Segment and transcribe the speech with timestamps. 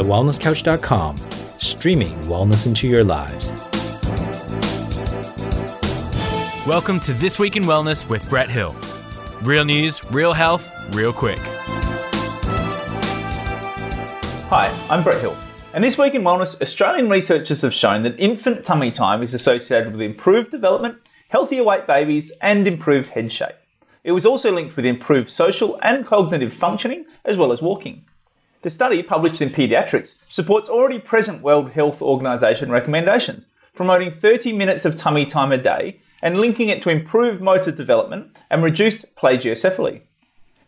[0.00, 1.18] thewellnesscouch.com,
[1.58, 3.50] streaming wellness into your lives.
[6.66, 8.74] Welcome to This Week in Wellness with Brett Hill.
[9.42, 11.38] Real news, real health, real quick.
[14.48, 15.36] Hi, I'm Brett Hill.
[15.74, 19.92] And this week in wellness, Australian researchers have shown that infant tummy time is associated
[19.92, 20.96] with improved development,
[21.28, 23.56] healthier weight babies, and improved head shape.
[24.02, 28.06] It was also linked with improved social and cognitive functioning, as well as walking.
[28.62, 34.84] The study, published in Pediatrics, supports already present World Health Organization recommendations, promoting 30 minutes
[34.84, 40.02] of tummy time a day and linking it to improved motor development and reduced plagiocephaly.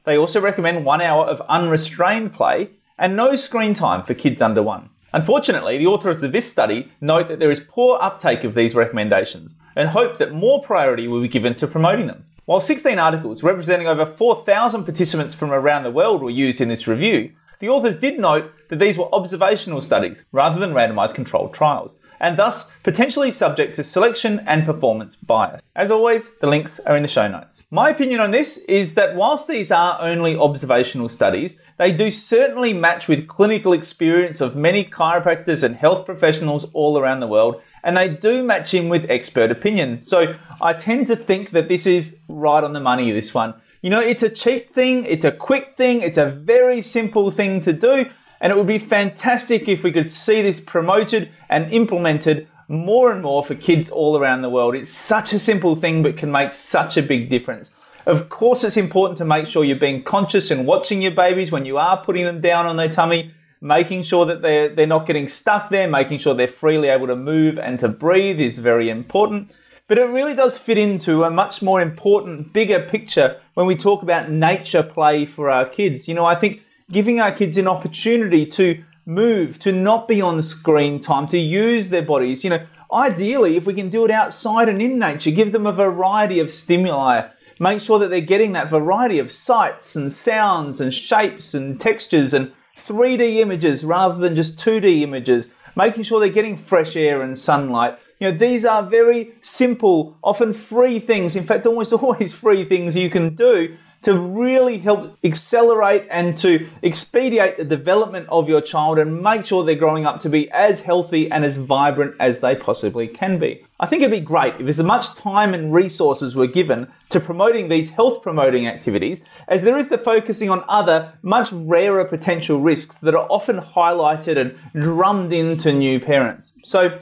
[0.04, 4.62] They also recommend one hour of unrestrained play and no screen time for kids under
[4.62, 4.88] one.
[5.12, 9.54] Unfortunately, the authors of this study note that there is poor uptake of these recommendations
[9.76, 12.24] and hope that more priority will be given to promoting them.
[12.46, 16.88] While 16 articles representing over 4,000 participants from around the world were used in this
[16.88, 21.94] review, the authors did note that these were observational studies rather than randomized controlled trials,
[22.18, 25.62] and thus potentially subject to selection and performance bias.
[25.76, 27.62] As always, the links are in the show notes.
[27.70, 32.72] My opinion on this is that whilst these are only observational studies, they do certainly
[32.72, 37.96] match with clinical experience of many chiropractors and health professionals all around the world, and
[37.96, 40.02] they do match in with expert opinion.
[40.02, 43.54] So I tend to think that this is right on the money, this one.
[43.82, 47.60] You know, it's a cheap thing, it's a quick thing, it's a very simple thing
[47.62, 48.08] to do,
[48.40, 53.22] and it would be fantastic if we could see this promoted and implemented more and
[53.22, 54.76] more for kids all around the world.
[54.76, 57.72] It's such a simple thing, but can make such a big difference.
[58.06, 61.66] Of course, it's important to make sure you're being conscious and watching your babies when
[61.66, 65.26] you are putting them down on their tummy, making sure that they're, they're not getting
[65.26, 69.50] stuck there, making sure they're freely able to move and to breathe is very important.
[69.88, 74.02] But it really does fit into a much more important, bigger picture when we talk
[74.02, 76.08] about nature play for our kids.
[76.08, 80.40] You know, I think giving our kids an opportunity to move, to not be on
[80.42, 84.68] screen time, to use their bodies, you know, ideally, if we can do it outside
[84.68, 87.28] and in nature, give them a variety of stimuli
[87.62, 92.34] Make sure that they're getting that variety of sights and sounds and shapes and textures
[92.34, 95.48] and 3D images rather than just 2D images.
[95.76, 98.00] Making sure they're getting fresh air and sunlight.
[98.22, 101.34] You know, these are very simple, often free things.
[101.34, 106.68] In fact, almost always free things you can do to really help accelerate and to
[106.84, 110.82] expedite the development of your child and make sure they're growing up to be as
[110.82, 113.64] healthy and as vibrant as they possibly can be.
[113.80, 117.68] I think it'd be great if as much time and resources were given to promoting
[117.68, 122.98] these health promoting activities as there is to focusing on other, much rarer potential risks
[122.98, 126.52] that are often highlighted and drummed into new parents.
[126.62, 127.00] So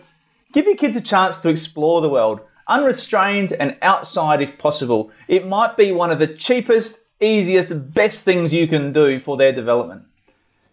[0.53, 2.41] give your kids a chance to explore the world
[2.71, 5.11] unrestrained and outside if possible.
[5.29, 9.53] It might be one of the cheapest, easiest, best things you can do for their
[9.53, 10.05] development.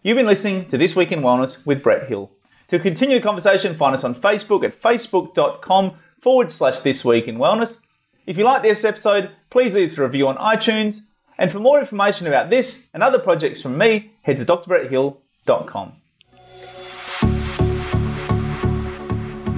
[0.02, 2.30] You've been listening to This Week in Wellness with Brett Hill.
[2.68, 7.36] To continue the conversation, find us on Facebook at facebook.com forward slash This Week in
[7.36, 7.82] Wellness.
[8.26, 11.00] If you like this episode, please leave a review on iTunes.
[11.36, 15.92] And for more information about this and other projects from me, head to drbretthill.com.